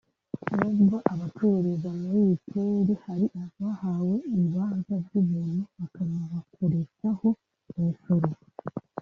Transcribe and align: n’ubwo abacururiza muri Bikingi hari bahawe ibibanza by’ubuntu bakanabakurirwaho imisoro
n’ubwo 0.55 0.95
abacururiza 1.13 1.89
muri 1.99 2.17
Bikingi 2.29 2.93
hari 3.03 3.25
bahawe 3.61 4.15
ibibanza 4.37 4.93
by’ubuntu 5.05 5.61
bakanabakurirwaho 5.77 7.27
imisoro 7.77 8.29